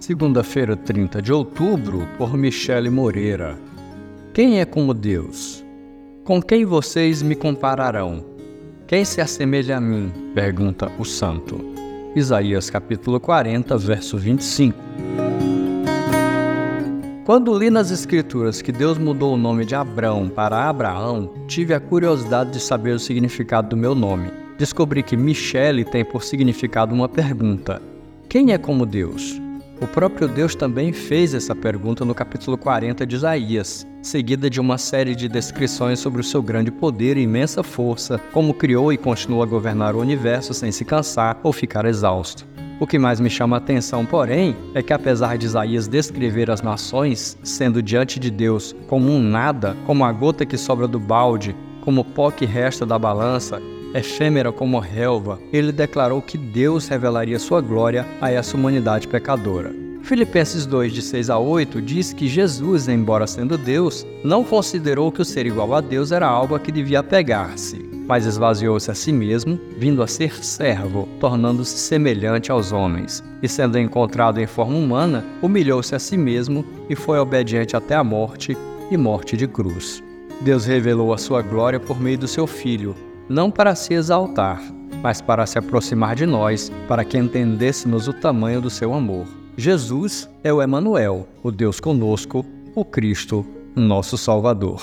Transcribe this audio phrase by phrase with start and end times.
[0.00, 3.58] Segunda-feira, 30 de outubro, por Michele Moreira.
[4.32, 5.64] Quem é como Deus?
[6.24, 8.24] Com quem vocês me compararão?
[8.86, 10.12] Quem se assemelha a mim?
[10.32, 11.60] pergunta o santo.
[12.14, 14.78] Isaías capítulo 40, verso 25.
[17.24, 21.80] Quando li nas escrituras que Deus mudou o nome de Abrão para Abraão, tive a
[21.80, 24.45] curiosidade de saber o significado do meu nome.
[24.58, 27.82] Descobri que Michele tem por significado uma pergunta:
[28.28, 29.38] Quem é como Deus?
[29.82, 34.78] O próprio Deus também fez essa pergunta no capítulo 40 de Isaías, seguida de uma
[34.78, 39.44] série de descrições sobre o seu grande poder e imensa força, como criou e continua
[39.44, 42.46] a governar o universo sem se cansar ou ficar exausto.
[42.80, 46.62] O que mais me chama a atenção, porém, é que apesar de Isaías descrever as
[46.62, 51.54] nações sendo diante de Deus como um nada, como a gota que sobra do balde,
[51.82, 53.60] como o pó que resta da balança,
[53.98, 59.86] efêmera como relva, ele declarou que Deus revelaria sua glória a essa humanidade pecadora.
[60.02, 65.20] Filipenses 2, de 6 a 8, diz que Jesus, embora sendo Deus, não considerou que
[65.20, 69.12] o ser igual a Deus era algo a que devia apegar-se, mas esvaziou-se a si
[69.12, 73.22] mesmo, vindo a ser servo, tornando-se semelhante aos homens.
[73.42, 78.04] E sendo encontrado em forma humana, humilhou-se a si mesmo e foi obediente até a
[78.04, 78.56] morte
[78.90, 80.04] e morte de cruz.
[80.40, 82.94] Deus revelou a sua glória por meio do seu Filho,
[83.28, 84.60] não para se exaltar,
[85.02, 89.26] mas para se aproximar de nós, para que entendêssemos o tamanho do seu amor.
[89.56, 94.82] Jesus é o Emanuel, o Deus conosco, o Cristo, nosso Salvador.